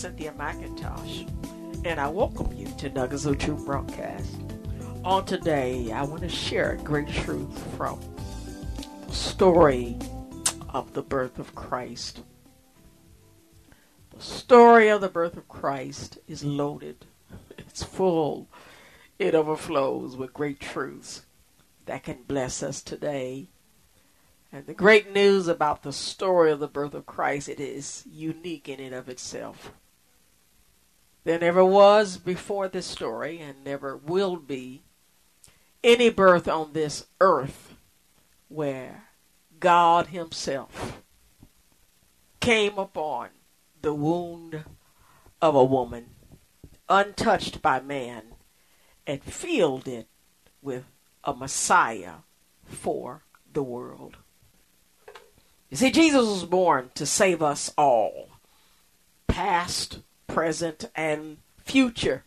[0.00, 1.28] Cynthia McIntosh,
[1.84, 4.34] and I welcome you to Nuggets of Truth broadcast.
[5.04, 8.00] On today, I want to share a great truth from
[9.06, 9.98] the story
[10.70, 12.22] of the birth of Christ.
[14.16, 17.04] The story of the birth of Christ is loaded,
[17.58, 18.48] it's full,
[19.18, 21.26] it overflows with great truths
[21.84, 23.48] that can bless us today.
[24.50, 28.66] And the great news about the story of the birth of Christ, it is unique
[28.66, 29.72] in and of itself.
[31.24, 34.82] There never was before this story, and never will be,
[35.84, 37.74] any birth on this earth
[38.48, 39.04] where
[39.58, 41.02] God Himself
[42.40, 43.28] came upon
[43.82, 44.64] the wound
[45.42, 46.10] of a woman,
[46.88, 48.22] untouched by man,
[49.06, 50.08] and filled it
[50.62, 50.84] with
[51.24, 52.16] a Messiah
[52.64, 54.16] for the world.
[55.68, 58.30] You see, Jesus was born to save us all,
[59.28, 60.00] past,
[60.32, 62.24] present, and future.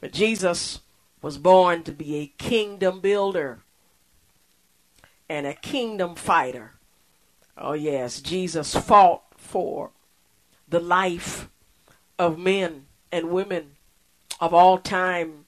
[0.00, 0.80] But Jesus
[1.20, 3.60] was born to be a kingdom builder
[5.28, 6.72] and a kingdom fighter.
[7.56, 9.90] Oh, yes, Jesus fought for
[10.68, 11.48] the life
[12.18, 13.72] of men and women
[14.40, 15.44] of all time.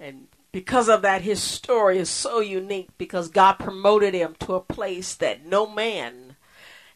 [0.00, 4.60] And because of that, his story is so unique because God promoted him to a
[4.60, 6.36] place that no man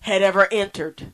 [0.01, 1.13] had ever entered.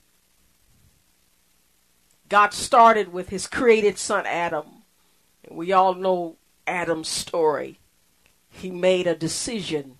[2.29, 4.67] God started with his created son Adam.
[5.45, 7.79] And we all know Adam's story.
[8.49, 9.99] He made a decision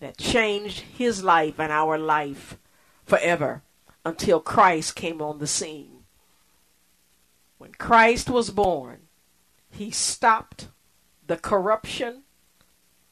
[0.00, 2.58] that changed his life and our life
[3.04, 3.62] forever
[4.04, 6.04] until Christ came on the scene.
[7.58, 9.08] When Christ was born,
[9.70, 10.68] he stopped
[11.26, 12.22] the corruption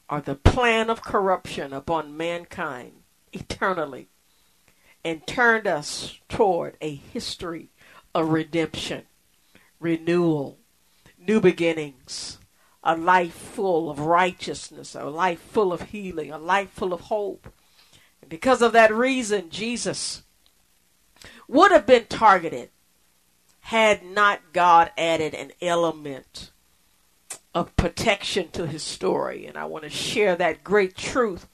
[0.09, 3.03] or the plan of corruption upon mankind
[3.33, 4.09] eternally
[5.05, 7.71] and turned us toward a history
[8.14, 9.02] of redemption,
[9.80, 10.58] renewal,
[11.19, 12.38] new beginnings,
[12.82, 17.52] a life full of righteousness, a life full of healing, a life full of hope.
[18.20, 20.22] And because of that reason, Jesus
[21.48, 22.70] would have been targeted
[23.60, 26.50] had not God added an element
[27.54, 29.46] of protection to his story.
[29.46, 31.48] And I want to share that great truth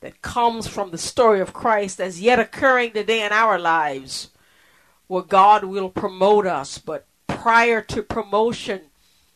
[0.00, 4.30] that comes from the story of Christ as yet occurring today in our lives,
[5.10, 6.78] where God will promote us.
[6.78, 8.82] But prior to promotion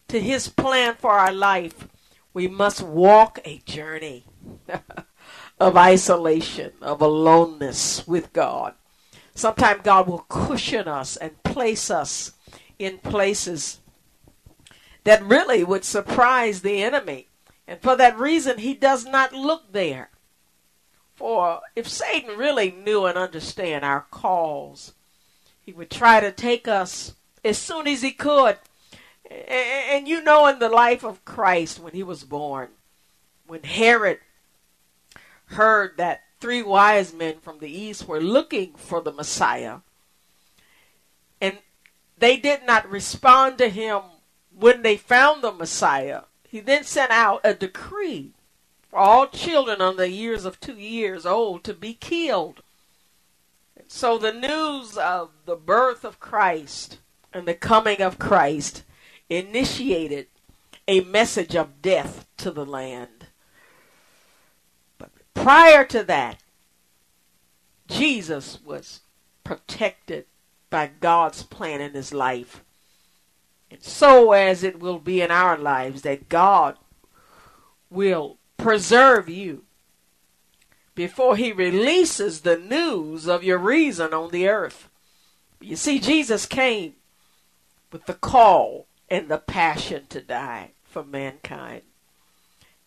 [0.06, 1.88] to his plan for our life,
[2.32, 4.24] we must walk a journey
[5.58, 8.74] of isolation, of aloneness with God.
[9.34, 12.30] Sometimes God will cushion us and place us
[12.78, 13.80] in places
[15.02, 17.26] that really would surprise the enemy.
[17.66, 20.10] And for that reason, he does not look there.
[21.16, 24.92] For if Satan really knew and understand our calls,
[25.64, 27.14] he would try to take us
[27.44, 28.58] as soon as he could.
[29.30, 32.69] And you know, in the life of Christ, when he was born,
[33.47, 34.19] when Herod
[35.47, 39.78] heard that three wise men from the east were looking for the Messiah,
[41.41, 41.58] and
[42.19, 44.03] they did not respond to him
[44.54, 48.32] when they found the Messiah, he then sent out a decree
[48.88, 52.62] for all children under the years of two years old to be killed.
[53.88, 56.98] So the news of the birth of Christ
[57.32, 58.82] and the coming of Christ
[59.28, 60.26] initiated
[60.86, 63.26] a message of death to the land.
[64.98, 66.41] But prior to that,
[67.88, 69.00] Jesus was
[69.42, 70.27] protected
[70.70, 72.65] by God's plan in his life.
[73.70, 76.77] And so as it will be in our lives that God
[77.91, 79.65] will preserve you
[80.94, 84.88] before he releases the news of your reason on the earth.
[85.60, 86.94] You see, Jesus came
[87.91, 91.82] with the call and the passion to die for mankind.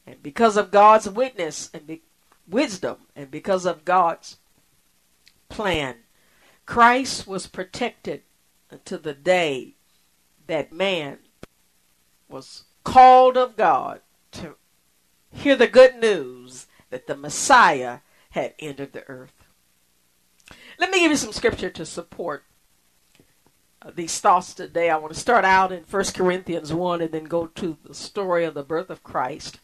[0.06, 2.04] And because of God's witness and be-
[2.48, 4.38] wisdom, and because of God's
[5.50, 5.96] plan,
[6.66, 8.22] Christ was protected
[8.70, 9.74] until the day
[10.48, 11.20] that man
[12.30, 14.02] was called of God
[14.32, 14.56] to
[15.32, 18.00] hear the good news that the Messiah
[18.32, 19.34] had entered the earth.
[20.80, 22.44] Let me give you some scripture to support
[23.82, 24.90] uh, these thoughts today.
[24.90, 28.46] I want to start out in 1 Corinthians 1 and then go to the story
[28.46, 29.60] of the birth of Christ.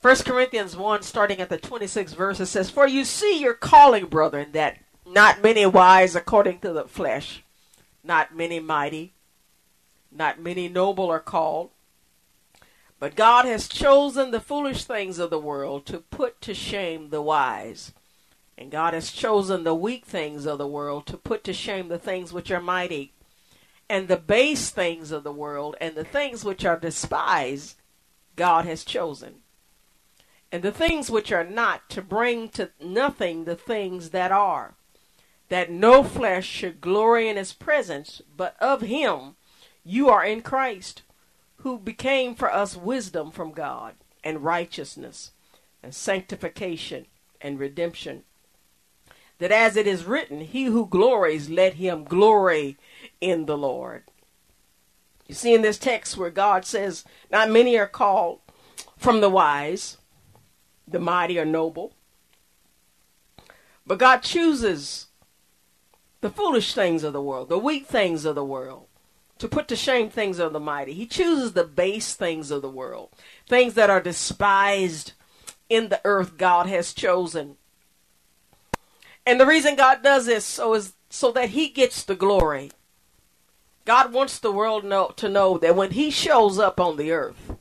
[0.00, 4.06] 1 Corinthians 1, starting at the 26th verse, it says, For you see your calling,
[4.06, 7.42] brethren, that not many wise according to the flesh,
[8.02, 9.14] not many mighty,
[10.12, 11.70] not many noble are called.
[13.04, 17.20] But God has chosen the foolish things of the world to put to shame the
[17.20, 17.92] wise.
[18.56, 21.98] And God has chosen the weak things of the world to put to shame the
[21.98, 23.12] things which are mighty.
[23.90, 27.76] And the base things of the world and the things which are despised,
[28.36, 29.42] God has chosen.
[30.50, 34.76] And the things which are not to bring to nothing the things that are,
[35.50, 39.36] that no flesh should glory in his presence, but of him
[39.84, 41.02] you are in Christ,
[41.58, 45.32] who became for us wisdom from God, and righteousness,
[45.82, 47.06] and sanctification,
[47.40, 48.24] and redemption.
[49.38, 52.76] That as it is written, He who glories, let him glory
[53.20, 54.04] in the Lord.
[55.26, 58.40] You see in this text where God says, Not many are called
[58.96, 59.98] from the wise,
[60.86, 61.94] the mighty or noble,
[63.86, 65.08] but God chooses
[66.20, 68.86] the foolish things of the world, the weak things of the world,
[69.38, 70.92] to put to shame things of the mighty.
[70.92, 73.10] He chooses the base things of the world,
[73.48, 75.12] things that are despised
[75.68, 77.56] in the earth God has chosen.
[79.26, 82.70] And the reason God does this so is so that he gets the glory.
[83.84, 87.56] God wants the world know, to know that when he shows up on the earth,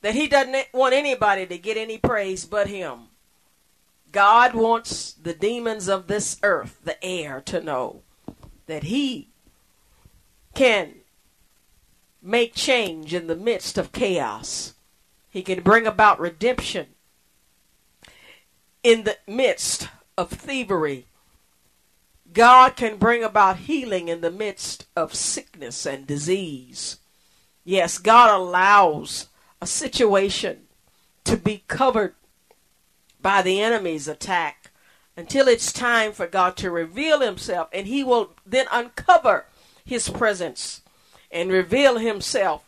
[0.00, 3.08] that he doesn't want anybody to get any praise but him.
[4.10, 8.02] God wants the demons of this earth, the air, to know
[8.66, 9.28] that he
[10.54, 10.94] can
[12.22, 14.74] make change in the midst of chaos.
[15.30, 16.88] He can bring about redemption
[18.82, 21.06] in the midst of thievery.
[22.32, 26.98] God can bring about healing in the midst of sickness and disease.
[27.64, 29.28] Yes, God allows
[29.60, 30.62] a situation
[31.24, 32.14] to be covered
[33.20, 34.71] by the enemy's attack
[35.16, 39.46] until it's time for God to reveal himself and he will then uncover
[39.84, 40.80] his presence
[41.30, 42.64] and reveal himself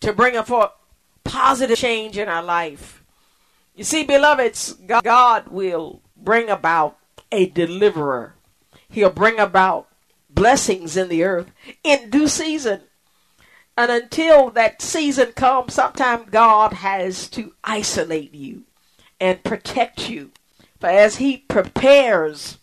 [0.00, 0.76] to bring about
[1.24, 3.02] positive change in our life.
[3.74, 6.96] You see, beloveds, God will bring about
[7.30, 8.34] a deliverer.
[8.88, 9.88] He'll bring about
[10.30, 11.50] blessings in the earth
[11.82, 12.82] in due season.
[13.76, 18.62] And until that season comes, sometimes God has to isolate you
[19.20, 20.30] and protect you
[20.78, 22.58] for as he prepares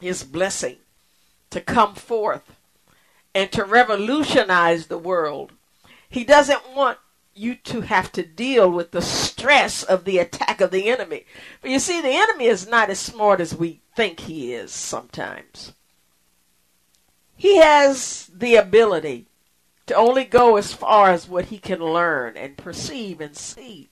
[0.00, 0.76] his blessing
[1.50, 2.56] to come forth
[3.34, 5.52] and to revolutionize the world,
[6.08, 6.98] he doesn't want
[7.34, 11.24] you to have to deal with the stress of the attack of the enemy.
[11.60, 15.72] But you see, the enemy is not as smart as we think he is sometimes.
[17.36, 19.26] He has the ability
[19.86, 23.88] to only go as far as what he can learn and perceive and see.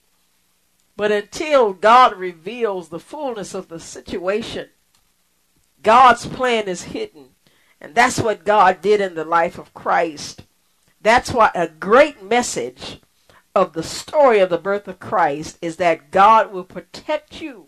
[0.97, 4.69] But until God reveals the fullness of the situation,
[5.83, 7.29] God's plan is hidden.
[7.79, 10.41] And that's what God did in the life of Christ.
[10.99, 12.99] That's why a great message
[13.53, 17.67] of the story of the birth of Christ is that God will protect you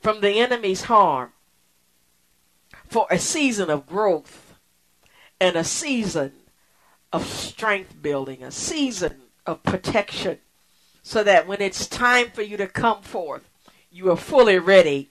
[0.00, 1.32] from the enemy's harm
[2.86, 4.54] for a season of growth
[5.38, 6.32] and a season
[7.12, 10.38] of strength building, a season of protection
[11.02, 13.42] so that when it's time for you to come forth,
[13.90, 15.10] you are fully ready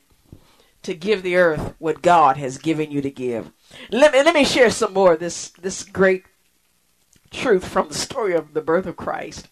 [0.83, 3.51] to give the earth what God has given you to give.
[3.91, 6.23] Let me, let me share some more of this, this great
[7.31, 9.47] truth from the story of the birth of Christ.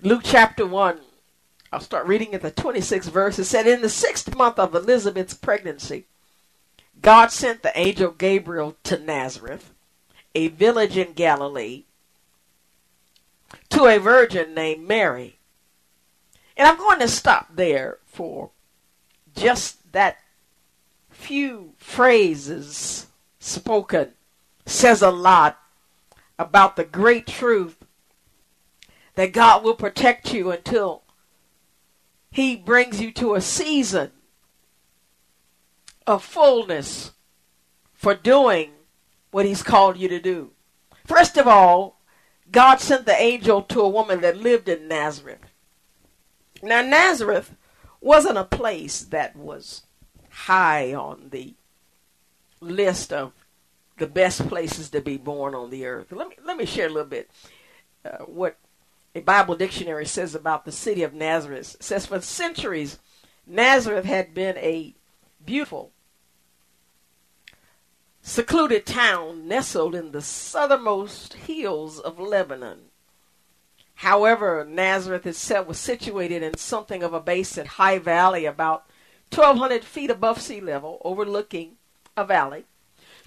[0.00, 1.00] Luke chapter 1,
[1.72, 3.38] I'll start reading at the 26th verse.
[3.38, 6.06] It said, In the sixth month of Elizabeth's pregnancy,
[7.02, 9.72] God sent the angel Gabriel to Nazareth,
[10.34, 11.84] a village in Galilee,
[13.70, 15.37] to a virgin named Mary
[16.58, 18.50] and I'm going to stop there for
[19.34, 20.18] just that
[21.08, 23.06] few phrases
[23.38, 24.10] spoken
[24.66, 25.58] says a lot
[26.38, 27.76] about the great truth
[29.14, 31.02] that God will protect you until
[32.30, 34.10] He brings you to a season
[36.06, 37.12] of fullness
[37.94, 38.70] for doing
[39.30, 40.50] what He's called you to do.
[41.04, 42.00] First of all,
[42.50, 45.47] God sent the angel to a woman that lived in Nazareth.
[46.62, 47.54] Now, Nazareth
[48.00, 49.82] wasn't a place that was
[50.30, 51.54] high on the
[52.60, 53.32] list of
[53.98, 56.12] the best places to be born on the earth.
[56.12, 57.30] Let me let me share a little bit
[58.04, 58.56] uh, what
[59.14, 61.74] a Bible dictionary says about the city of Nazareth.
[61.74, 62.98] It says for centuries,
[63.46, 64.94] Nazareth had been a
[65.44, 65.90] beautiful,
[68.22, 72.87] secluded town nestled in the southernmost hills of Lebanon.
[73.98, 78.84] However, Nazareth itself was situated in something of a basin high valley about
[79.34, 81.78] 1,200 feet above sea level, overlooking
[82.16, 82.64] a valley.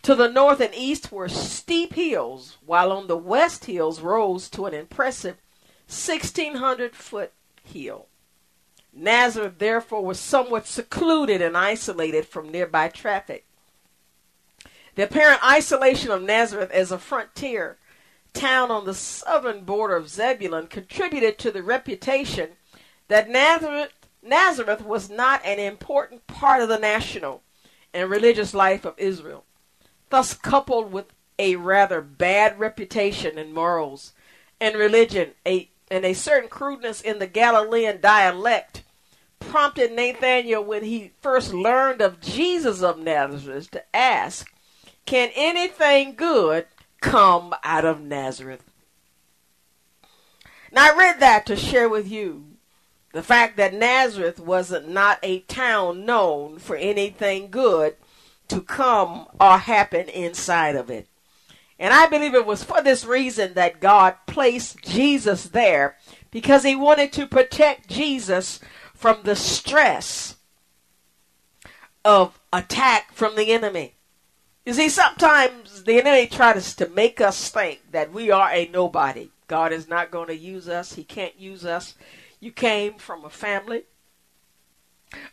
[0.04, 4.66] To the north and east were steep hills, while on the west hills rose to
[4.66, 5.36] an impressive
[5.90, 7.34] 1,600 foot
[7.66, 8.08] hill.
[8.94, 13.46] Nazareth, therefore, was somewhat secluded and isolated from nearby traffic.
[14.96, 17.78] The apparent isolation of Nazareth as a frontier
[18.34, 22.52] town on the southern border of Zebulun contributed to the reputation
[23.08, 27.42] that Nazareth, Nazareth was not an important part of the national
[27.94, 29.44] and religious life of Israel.
[30.10, 31.06] Thus, coupled with
[31.38, 34.14] a rather bad reputation in morals
[34.60, 38.84] and religion, a, and a certain crudeness in the Galilean dialect,
[39.40, 44.52] prompted Nathanael, when he first learned of Jesus of Nazareth, to ask,
[45.06, 46.68] Can anything good
[47.02, 48.64] come out of Nazareth?
[50.72, 52.46] Now, I read that to share with you
[53.14, 57.98] the fact that Nazareth was not a town known for anything good
[58.48, 61.08] to come or happen inside of it.
[61.78, 65.98] And I believe it was for this reason that God placed Jesus there
[66.30, 68.60] because he wanted to protect Jesus
[68.94, 70.36] from the stress
[72.06, 73.96] of attack from the enemy.
[74.66, 79.30] You see, sometimes the enemy tries to make us think that we are a nobody.
[79.48, 80.94] God is not going to use us.
[80.94, 81.96] He can't use us.
[82.40, 83.84] You came from a family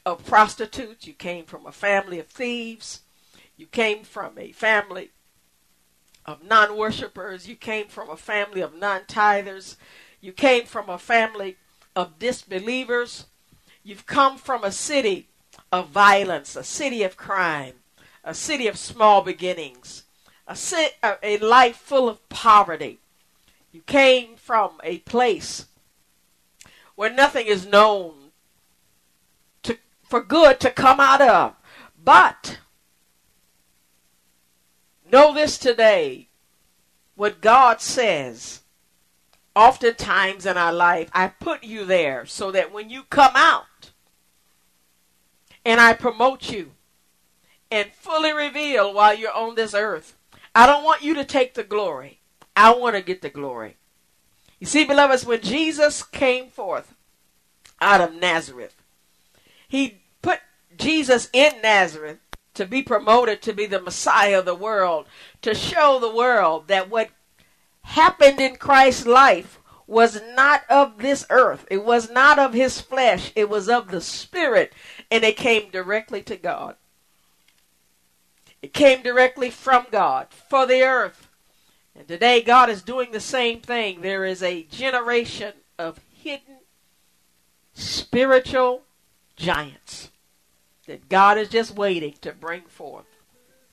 [0.06, 1.06] of prostitutes.
[1.06, 3.02] You came from a family of thieves.
[3.56, 5.10] You came from a family
[6.24, 7.46] of non worshippers.
[7.46, 9.76] You came from a family of non tithers.
[10.22, 11.56] You came from a family
[11.94, 13.26] of disbelievers.
[13.82, 15.28] You've come from a city
[15.70, 17.74] of violence, a city of crime,
[18.28, 20.04] a city of small beginnings,
[20.46, 20.56] a,
[21.22, 22.98] a life full of poverty.
[23.72, 25.66] You came from a place
[26.94, 28.30] where nothing is known
[29.62, 31.54] to, for good to come out of.
[32.02, 32.58] But
[35.10, 36.28] Know this today.
[37.14, 38.60] What God says,
[39.56, 43.90] oftentimes in our life, I put you there so that when you come out
[45.64, 46.72] and I promote you
[47.70, 50.16] and fully reveal while you're on this earth,
[50.54, 52.20] I don't want you to take the glory.
[52.56, 53.76] I want to get the glory.
[54.58, 56.94] You see, beloveds, when Jesus came forth
[57.80, 58.82] out of Nazareth,
[59.68, 60.40] he put
[60.76, 62.18] Jesus in Nazareth
[62.54, 65.06] to be promoted to be the Messiah of the world,
[65.42, 67.10] to show the world that what
[67.82, 71.66] happened in Christ's life was not of this earth.
[71.70, 73.32] It was not of his flesh.
[73.36, 74.72] It was of the Spirit,
[75.10, 76.74] and it came directly to God.
[78.62, 81.28] It came directly from God for the earth.
[81.94, 84.00] And today, God is doing the same thing.
[84.00, 86.58] There is a generation of hidden
[87.74, 88.82] spiritual
[89.36, 90.10] giants
[90.86, 93.06] that God is just waiting to bring forth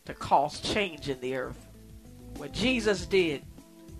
[0.06, 1.68] to cause change in the earth.
[2.38, 3.44] What Jesus did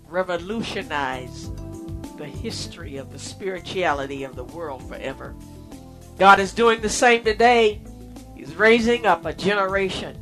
[0.08, 1.56] revolutionized
[2.16, 5.34] the history of the spirituality of the world forever.
[6.18, 7.80] God is doing the same today.
[8.34, 10.16] He's raising up a generation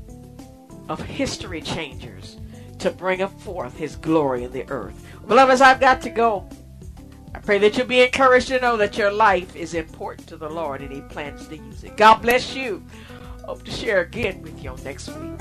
[0.88, 2.38] of history changers
[2.78, 5.06] to bring forth his glory in the earth.
[5.26, 6.48] Beloveds, I've got to go.
[7.34, 10.48] I pray that you'll be encouraged to know that your life is important to the
[10.48, 11.96] Lord and He plans to use it.
[11.96, 12.84] God bless you.
[13.44, 15.40] Hope to share again with you next week.